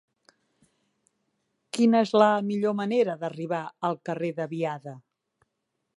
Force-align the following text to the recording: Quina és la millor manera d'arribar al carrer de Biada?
Quina 1.77 2.01
és 2.07 2.13
la 2.21 2.29
millor 2.49 2.75
manera 2.81 3.17
d'arribar 3.25 3.63
al 3.91 4.03
carrer 4.11 4.33
de 4.41 4.49
Biada? 4.57 4.97